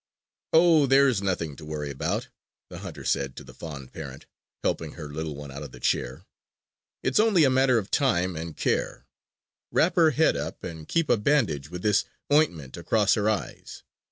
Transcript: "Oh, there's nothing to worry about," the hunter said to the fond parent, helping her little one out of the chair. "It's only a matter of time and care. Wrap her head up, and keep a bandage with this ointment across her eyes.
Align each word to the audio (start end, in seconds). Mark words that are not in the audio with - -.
"Oh, 0.51 0.87
there's 0.87 1.21
nothing 1.21 1.55
to 1.57 1.63
worry 1.63 1.91
about," 1.91 2.29
the 2.71 2.79
hunter 2.79 3.05
said 3.05 3.35
to 3.35 3.43
the 3.43 3.53
fond 3.53 3.93
parent, 3.93 4.25
helping 4.63 4.93
her 4.93 5.07
little 5.13 5.35
one 5.35 5.51
out 5.51 5.61
of 5.61 5.71
the 5.73 5.79
chair. 5.79 6.25
"It's 7.03 7.19
only 7.19 7.43
a 7.43 7.51
matter 7.51 7.77
of 7.77 7.91
time 7.91 8.35
and 8.35 8.57
care. 8.57 9.05
Wrap 9.71 9.95
her 9.97 10.09
head 10.09 10.35
up, 10.35 10.63
and 10.63 10.87
keep 10.87 11.07
a 11.07 11.17
bandage 11.17 11.69
with 11.69 11.83
this 11.83 12.03
ointment 12.33 12.77
across 12.77 13.13
her 13.13 13.29
eyes. 13.29 13.83